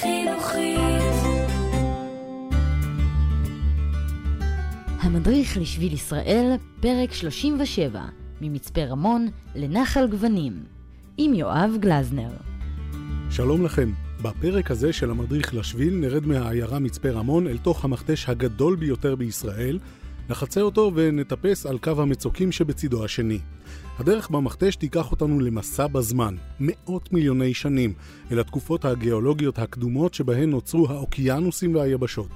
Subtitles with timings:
[0.00, 0.78] חינוכית.
[5.00, 8.02] המדריך לשביל ישראל, פרק 37,
[8.40, 10.52] ממצפה רמון לנחל גוונים,
[11.16, 12.30] עם יואב גלזנר.
[13.30, 13.92] שלום לכם.
[14.22, 19.78] בפרק הזה של המדריך לשביל נרד מהעיירה מצפה רמון אל תוך המכתש הגדול ביותר בישראל,
[20.28, 23.38] נחצה אותו ונטפס על קו המצוקים שבצידו השני.
[23.98, 27.92] הדרך במכתש תיקח אותנו למסע בזמן, מאות מיליוני שנים,
[28.32, 32.30] אל התקופות הגיאולוגיות הקדומות שבהן נוצרו האוקיינוסים והיבשות.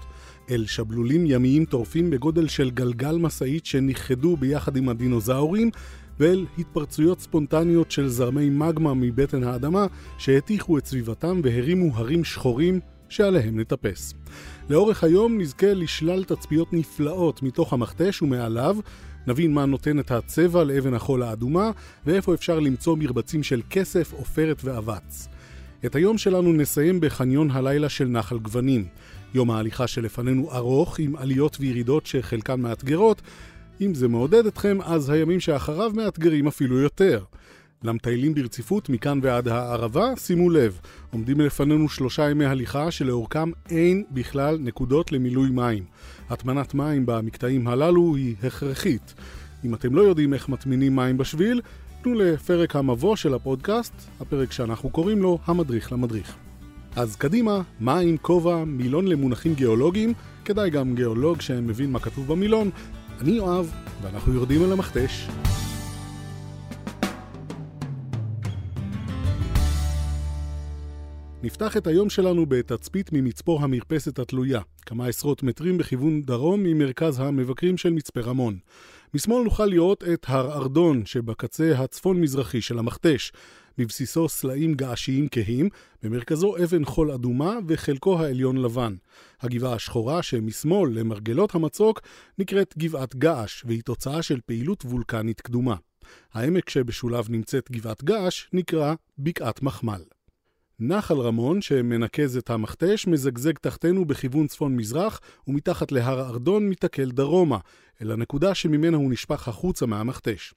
[0.50, 5.70] אל שבלולים ימיים טורפים בגודל של גלגל משאית שנכחדו ביחד עם הדינוזאורים,
[6.20, 9.86] ואל התפרצויות ספונטניות של זרמי מגמה מבטן האדמה
[10.18, 12.80] שהטיחו את סביבתם והרימו הרים שחורים
[13.12, 14.14] שעליהם נטפס.
[14.70, 18.76] לאורך היום נזכה לשלל תצפיות נפלאות מתוך המכתש ומעליו,
[19.26, 21.70] נבין מה נותן את הצבע לאבן החול האדומה,
[22.06, 25.28] ואיפה אפשר למצוא מרבצים של כסף, עופרת ואבץ.
[25.86, 28.84] את היום שלנו נסיים בחניון הלילה של נחל גוונים.
[29.34, 33.22] יום ההליכה שלפנינו ארוך, עם עליות וירידות שחלקן מאתגרות.
[33.80, 37.24] אם זה מעודד אתכם, אז הימים שאחריו מאתגרים אפילו יותר.
[37.82, 40.80] למטיילים ברציפות מכאן ועד הערבה, שימו לב,
[41.10, 45.84] עומדים לפנינו שלושה ימי הליכה שלאורכם אין בכלל נקודות למילוי מים.
[46.30, 49.14] הטמנת מים במקטעים הללו היא הכרחית.
[49.64, 51.60] אם אתם לא יודעים איך מטמינים מים בשביל,
[52.02, 56.36] תנו לפרק המבוא של הפודקאסט, הפרק שאנחנו קוראים לו המדריך למדריך.
[56.96, 60.12] אז קדימה, מים, כובע, מילון למונחים גיאולוגיים,
[60.44, 62.70] כדאי גם גיאולוג שמבין מה כתוב במילון.
[63.20, 63.72] אני יואב,
[64.02, 65.28] ואנחנו יורדים אל המכתש.
[71.44, 77.76] נפתח את היום שלנו בתצפית ממצפור המרפסת התלויה, כמה עשרות מטרים בכיוון דרום ממרכז המבקרים
[77.76, 78.58] של מצפה רמון.
[79.14, 83.32] משמאל נוכל לראות את הר ארדון שבקצה הצפון-מזרחי של המכתש.
[83.78, 85.68] בבסיסו סלעים געשיים כהים,
[86.02, 88.94] במרכזו אבן חול אדומה וחלקו העליון לבן.
[89.40, 92.00] הגבעה השחורה שמשמאל למרגלות המצוק
[92.38, 95.76] נקראת גבעת געש, והיא תוצאה של פעילות וולקנית קדומה.
[96.32, 100.02] העמק שבשוליו נמצאת גבעת געש נקרא בקעת מחמל.
[100.80, 107.58] נחל רמון, שמנקז את המכתש, מזגזג תחתנו בכיוון צפון-מזרח, ומתחת להר ארדון מתקל דרומה,
[108.02, 110.54] אל הנקודה שממנה הוא נשפך החוצה מהמכתש.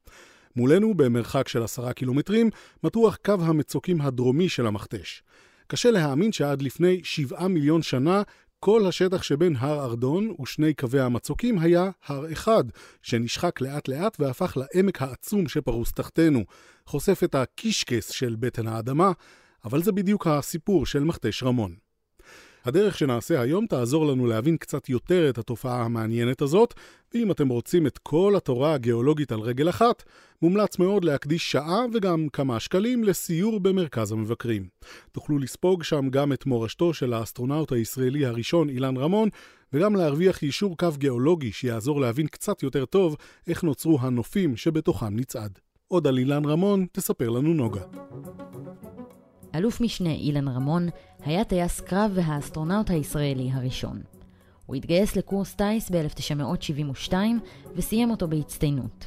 [0.55, 2.49] מולנו, במרחק של עשרה קילומטרים,
[2.83, 5.23] מתוח קו המצוקים הדרומי של המכתש.
[5.67, 8.21] קשה להאמין שעד לפני שבעה מיליון שנה
[8.59, 12.63] כל השטח שבין הר ארדון ושני קווי המצוקים היה הר אחד,
[13.01, 16.43] שנשחק לאט לאט והפך לעמק העצום שפרוס תחתנו,
[16.85, 19.11] חושף את הקישקס של בטן האדמה,
[19.65, 21.75] אבל זה בדיוק הסיפור של מכתש רמון.
[22.65, 26.73] הדרך שנעשה היום תעזור לנו להבין קצת יותר את התופעה המעניינת הזאת,
[27.13, 30.03] ואם אתם רוצים את כל התורה הגיאולוגית על רגל אחת,
[30.41, 34.67] מומלץ מאוד להקדיש שעה וגם כמה שקלים לסיור במרכז המבקרים.
[35.11, 39.29] תוכלו לספוג שם גם את מורשתו של האסטרונאוט הישראלי הראשון אילן רמון,
[39.73, 43.15] וגם להרוויח יישור קו גיאולוגי שיעזור להבין קצת יותר טוב
[43.47, 45.59] איך נוצרו הנופים שבתוכם נצעד.
[45.87, 47.81] עוד על אילן רמון תספר לנו נוגה.
[49.57, 50.89] אלוף משנה אילן רמון
[51.25, 54.01] היה טייס קרב והאסטרונאוט הישראלי הראשון.
[54.65, 57.13] הוא התגייס לקורס טיס ב-1972
[57.75, 59.05] וסיים אותו בהצטיינות.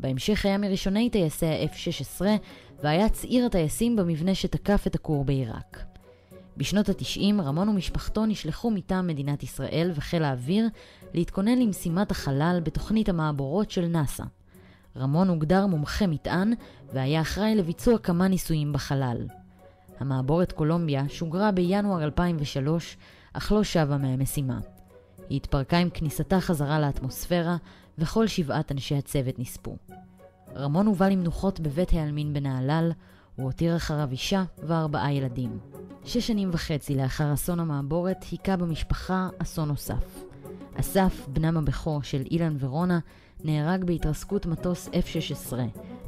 [0.00, 2.22] בהמשך היה מראשוני טייסי ה-F-16
[2.82, 5.84] והיה צעיר הטייסים במבנה שתקף את הכור בעיראק.
[6.56, 10.68] בשנות ה-90 רמון ומשפחתו נשלחו מטעם מדינת ישראל וחיל האוויר
[11.14, 14.24] להתכונן למשימת החלל בתוכנית המעבורות של נאס"א.
[14.96, 16.52] רמון הוגדר מומחה מטען
[16.92, 19.26] והיה אחראי לביצוע כמה ניסויים בחלל.
[20.00, 22.96] המעבורת קולומביה שוגרה בינואר 2003,
[23.32, 24.58] אך לא שבה מהמשימה.
[25.28, 27.56] היא התפרקה עם כניסתה חזרה לאטמוספירה,
[27.98, 29.76] וכל שבעת אנשי הצוות נספו.
[30.56, 32.92] רמון הובא למנוחות בבית העלמין בנהלל,
[33.36, 35.58] הוא הותיר אחריו אישה וארבעה ילדים.
[36.04, 40.24] שש שנים וחצי לאחר אסון המעבורת היכה במשפחה אסון נוסף.
[40.74, 42.98] אסף, בנם הבכור של אילן ורונה,
[43.44, 45.52] נהרג בהתרסקות מטוס F-16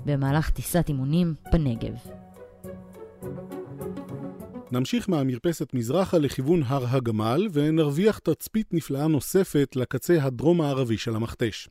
[0.06, 2.19] במהלך טיסת אימונים בנגב.
[4.72, 11.68] נמשיך מהמרפסת מזרחה לכיוון הר הגמל ונרוויח תצפית נפלאה נוספת לקצה הדרום-הערבי של המכתש.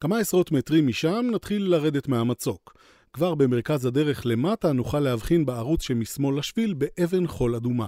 [0.00, 2.76] כמה עשרות מטרים משם נתחיל לרדת מהמצוק.
[3.12, 7.86] כבר במרכז הדרך למטה נוכל להבחין בערוץ שמשמאל לשביל באבן חול אדומה.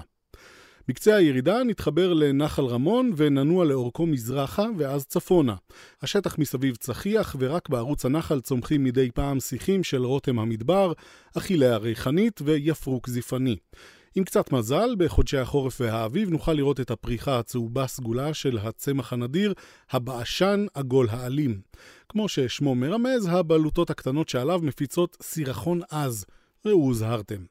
[0.88, 5.55] בקצה הירידה נתחבר לנחל רמון וננוע לאורכו מזרחה ואז צפונה.
[6.03, 10.93] השטח מסביב צחיח ורק בערוץ הנחל צומחים מדי פעם שיחים של רותם המדבר,
[11.38, 13.56] אכילי הריחנית ויפרוק זיפני.
[14.15, 19.55] עם קצת מזל, בחודשי החורף והאביב נוכל לראות את הפריחה הצהובה סגולה של הצמח הנדיר,
[19.91, 21.61] הבעשן עגול העלים.
[22.09, 26.25] כמו ששמו מרמז, הבלוטות הקטנות שעליו מפיצות סירחון עז,
[26.67, 27.45] ראו הוזהרתם.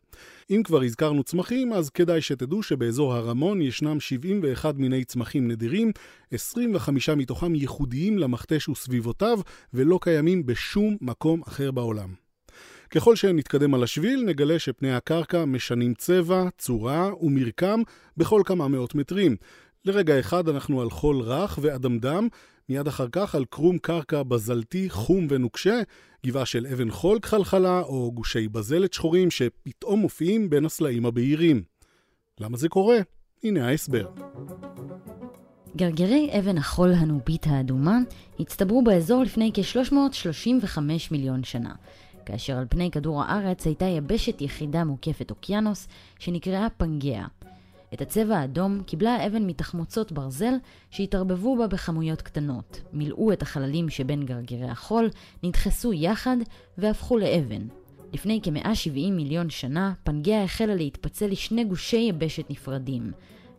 [0.50, 5.92] אם כבר הזכרנו צמחים, אז כדאי שתדעו שבאזור הרמון ישנם 71 מיני צמחים נדירים,
[6.32, 9.40] 25 מתוכם ייחודיים למכתש וסביבותיו,
[9.74, 12.27] ולא קיימים בשום מקום אחר בעולם.
[12.90, 17.82] ככל שנתקדם על השביל, נגלה שפני הקרקע משנים צבע, צורה ומרקם
[18.18, 19.36] בכל כמה מאות מטרים.
[19.86, 22.28] לרגע אחד אנחנו על חול רך ואדמדם,
[22.70, 25.82] מיד אחר כך על קרום קרקע בזלתי, חום ונוקשה,
[26.26, 31.64] גבעה של אבן חול כחלחלה, או גושי בזלת שחורים שפתאום מופיעים בין הסלעים הבהירים.
[32.40, 32.98] למה זה קורה?
[33.44, 34.08] הנה ההסבר.
[35.76, 37.98] גרגרי אבן החול הנובית האדומה
[38.40, 40.80] הצטברו באזור לפני כ-335
[41.12, 41.74] מיליון שנה,
[42.28, 45.88] כאשר על פני כדור הארץ הייתה יבשת יחידה מוקפת אוקיינוס
[46.20, 47.46] שנקראה פנגea.
[47.94, 50.54] את הצבע האדום קיבלה האבן מתחמוצות ברזל
[50.92, 55.10] שהתערבבו בה בכמויות קטנות, מילאו את החללים שבין גרגירי החול,
[55.44, 56.38] נדחסו יחד
[56.78, 57.68] והפכו לאבן.
[58.14, 63.12] לפני כ-170 מיליון שנה, פנגea החלה להתפצל לשני גושי יבשת נפרדים.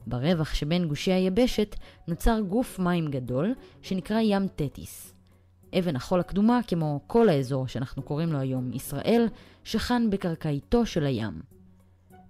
[0.06, 1.76] ברווח שבין גושי היבשת
[2.08, 5.17] נוצר גוף מים גדול שנקרא ים תטיס.
[5.78, 9.26] אבן החול הקדומה, כמו כל האזור שאנחנו קוראים לו היום ישראל,
[9.64, 11.40] שכן בקרקעיתו של הים.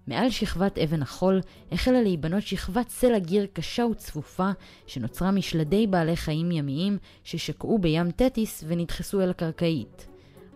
[0.07, 1.41] מעל שכבת אבן החול
[1.73, 4.51] החלה להיבנות שכבת סלע גיר קשה וצפופה
[4.87, 10.07] שנוצרה משלדי בעלי חיים ימיים ששקעו בים תטיס ונדחסו אל הקרקעית.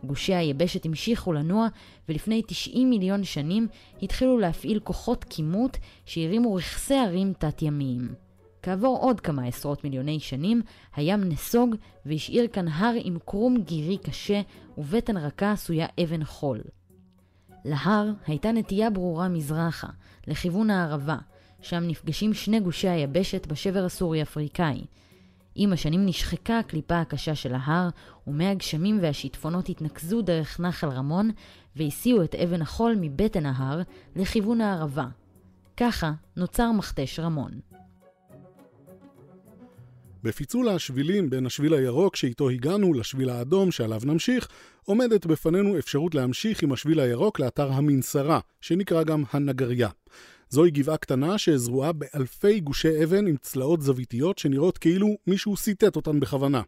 [0.04, 1.68] גושי היבשת המשיכו לנוע
[2.08, 3.68] ולפני 90 מיליון שנים
[4.02, 5.76] התחילו להפעיל כוחות כימות
[6.06, 8.14] שהרימו רכסי הרים תת-ימיים.
[8.62, 10.62] כעבור עוד כמה עשרות מיליוני שנים,
[10.96, 11.74] הים נסוג
[12.06, 14.40] והשאיר כאן הר עם קרום גירי קשה
[14.78, 16.60] ובטן רכה עשויה אבן חול.
[17.64, 19.88] להר הייתה נטייה ברורה מזרחה,
[20.26, 21.16] לכיוון הערבה,
[21.62, 24.84] שם נפגשים שני גושי היבשת בשבר הסורי-אפריקאי.
[25.54, 27.88] עם השנים נשחקה הקליפה הקשה של ההר,
[28.26, 31.30] ומי הגשמים והשיטפונות התנקזו דרך נחל רמון,
[31.76, 33.82] והסיעו את אבן החול מבטן ההר
[34.16, 35.06] לכיוון הערבה.
[35.76, 37.71] ככה נוצר מכתש רמון.
[40.22, 44.48] בפיצול השבילים בין השביל הירוק שאיתו הגענו לשביל האדום שעליו נמשיך,
[44.84, 49.88] עומדת בפנינו אפשרות להמשיך עם השביל הירוק לאתר המנסרה, שנקרא גם הנגריה.
[50.48, 56.20] זוהי גבעה קטנה שזרועה באלפי גושי אבן עם צלעות זוויתיות שנראות כאילו מישהו סיטט אותן
[56.20, 56.62] בכוונה.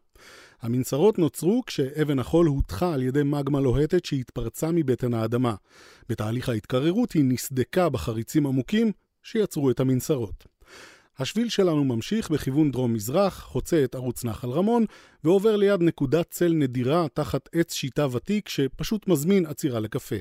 [0.63, 5.55] המנסרות נוצרו כשאבן החול הוטחה על ידי מגמה לוהטת שהתפרצה מבטן האדמה.
[6.09, 8.93] בתהליך ההתקררות היא נסדקה בחריצים עמוקים
[9.23, 10.54] שיצרו את המנסרות.
[11.19, 14.85] השביל שלנו ממשיך בכיוון דרום-מזרח, חוצה את ערוץ נחל רמון,
[15.25, 20.17] ועובר ליד נקודת צל נדירה תחת עץ שיטה ותיק שפשוט מזמין עצירה לקפה.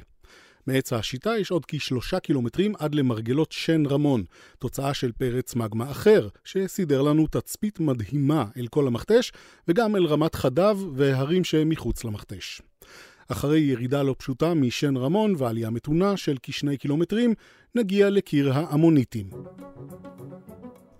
[0.68, 4.24] מעץ השיטה יש עוד כשלושה קילומטרים עד למרגלות שן רמון,
[4.60, 9.32] תוצאה של פרץ מגמה אחר, שסידר לנו תצפית מדהימה אל כל המכתש,
[9.68, 12.62] וגם אל רמת חדב והרים שמחוץ למכתש.
[13.28, 17.34] אחרי ירידה לא פשוטה משן רמון ועלייה מתונה של כשני קילומטרים,
[17.76, 19.30] נגיע לקיר האמוניטים.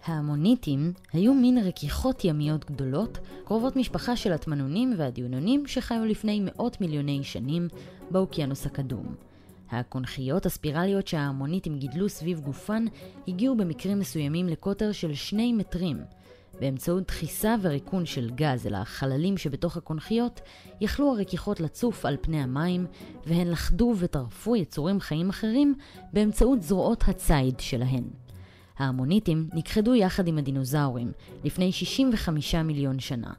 [0.06, 7.24] ההמוניטים היו מין רכיכות ימיות גדולות, קרובות משפחה של הטמנונים והדיונונים שחיו לפני מאות מיליוני
[7.24, 7.68] שנים
[8.12, 9.16] באוקיינוס הקדום.
[9.72, 12.86] הקונכיות הספירליות שההמוניטים גידלו סביב גופן
[13.28, 15.98] הגיעו במקרים מסוימים לקוטר של שני מטרים.
[16.60, 20.42] באמצעות דחיסה וריקון של גז אל החללים שבתוך הקונכיות,
[20.82, 22.86] יכלו הרכיכות לצוף על פני המים,
[23.26, 25.76] והן לכדו וטרפו יצורים חיים אחרים
[26.14, 28.23] באמצעות זרועות הציד שלהן.
[28.78, 31.12] ההמוניטים נכחדו יחד עם הדינוזאורים
[31.44, 33.34] לפני 65 מיליון שנה,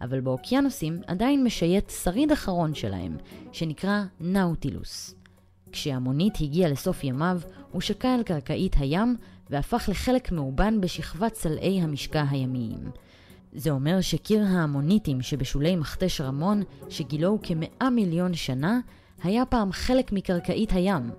[0.00, 3.16] אבל באוקיינוסים עדיין משייט שריד אחרון שלהם,
[3.52, 5.14] שנקרא נאוטילוס.
[5.72, 7.40] כשהמונית הגיע לסוף ימיו,
[7.72, 9.16] הוא שקע על קרקעית הים
[9.50, 12.90] והפך לחלק מאובן בשכבת צלעי המשקע הימיים.
[13.52, 18.80] זה אומר שקיר ההמוניטים שבשולי מכתש רמון, שגילו כמאה מיליון שנה,
[19.22, 21.10] היה פעם חלק מקרקעית הים,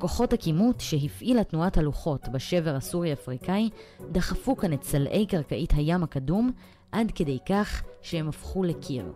[0.00, 3.68] כוחות הכימות שהפעילה תנועת הלוחות בשבר הסורי-אפריקאי
[4.12, 6.52] דחפו כאן את צלעי קרקעית הים הקדום
[6.92, 9.12] עד כדי כך שהם הפכו לקיר.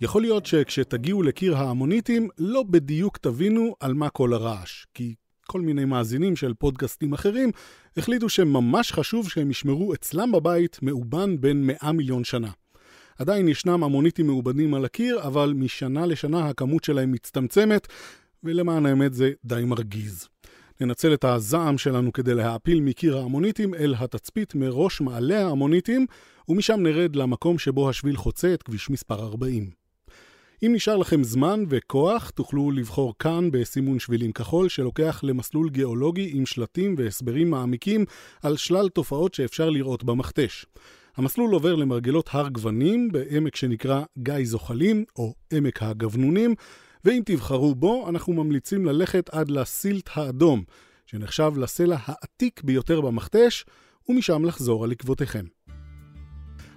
[0.00, 5.14] יכול להיות שכשתגיעו לקיר ההמוניטים, לא בדיוק תבינו על מה כל הרעש, כי
[5.46, 7.50] כל מיני מאזינים של פודקאסטים אחרים
[7.96, 12.50] החליטו שממש חשוב שהם ישמרו אצלם בבית מאובן בין 100 מיליון שנה.
[13.18, 17.86] עדיין ישנם המוניטים מעובדים על הקיר, אבל משנה לשנה הכמות שלהם מצטמצמת,
[18.44, 20.28] ולמען האמת זה די מרגיז.
[20.80, 26.06] ננצל את הזעם שלנו כדי להעפיל מקיר ההמוניטים אל התצפית מראש מעלה ההמוניטים,
[26.48, 29.70] ומשם נרד למקום שבו השביל חוצה את כביש מספר 40.
[30.62, 36.46] אם נשאר לכם זמן וכוח, תוכלו לבחור כאן בסימון שבילים כחול שלוקח למסלול גיאולוגי עם
[36.46, 38.04] שלטים והסברים מעמיקים
[38.42, 40.66] על שלל תופעות שאפשר לראות במכתש.
[41.16, 46.54] המסלול עובר למרגלות הר גוונים בעמק שנקרא גיא זוחלים, או עמק הגבנונים,
[47.04, 50.64] ואם תבחרו בו, אנחנו ממליצים ללכת עד לסילט האדום,
[51.06, 53.64] שנחשב לסלע העתיק ביותר במכתש,
[54.08, 55.44] ומשם לחזור על עקבותיכם.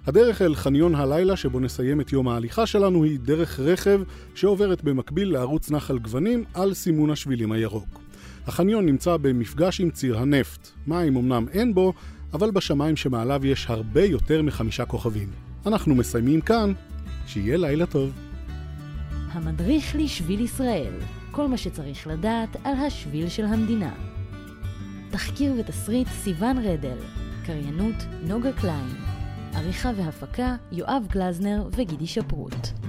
[0.06, 4.00] הדרך אל חניון הלילה שבו נסיים את יום ההליכה שלנו היא דרך רכב
[4.34, 8.00] שעוברת במקביל לערוץ נחל גוונים על סימון השבילים הירוק.
[8.46, 10.68] החניון נמצא במפגש עם ציר הנפט.
[10.86, 11.92] מים אמנם אין בו,
[12.32, 15.28] אבל בשמיים שמעליו יש הרבה יותר מחמישה כוכבים.
[15.66, 16.72] אנחנו מסיימים כאן,
[17.26, 18.12] שיהיה לילה טוב.
[19.32, 20.92] המדריך לשביל ישראל,
[21.30, 23.92] כל מה שצריך לדעת על השביל של המדינה.
[25.10, 26.98] תחקיר ותסריט סיון רדל,
[27.46, 28.88] קריינות נוגה קליין,
[29.54, 32.79] עריכה והפקה יואב גלזנר וגידי שפרוט.